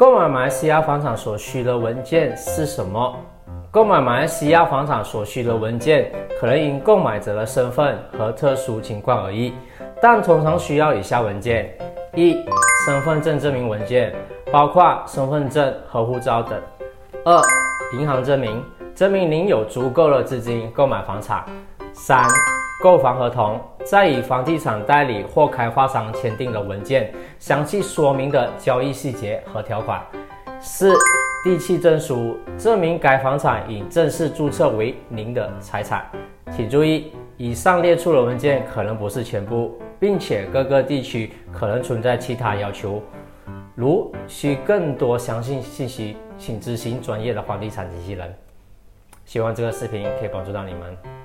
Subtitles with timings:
[0.00, 3.14] 购买马来西亚房产所需的文件是什么？
[3.70, 9.52] 购买马来西亚房产所需的文件，可能因购买者的身份和特殊情况而异，
[10.00, 11.70] 但通常需要以下文件：
[12.14, 12.32] 一、
[12.86, 14.14] 身份证证明文件，
[14.50, 16.58] 包括身份证和护照等；
[17.26, 17.38] 二、
[17.92, 18.64] 银行证明，
[18.94, 21.44] 证明您有足够的资金购买房产；
[21.92, 22.26] 三、
[22.80, 30.02] 购房合同，在与房地产代理或开发商签订的文件，详细说明的交易细节和条款。
[30.62, 30.94] 四、
[31.44, 36.10] 地契证书，证明该房产已正式注册为您的财产。
[36.50, 43.02] 请注意，以上列出的文件可能不是全部，并且各个地区可能存在其他要求。
[43.74, 48.34] 如需更多详细信息，请咨询专业的房地产经纪人。
[49.26, 51.19] 希望这个视频可以帮助到你们。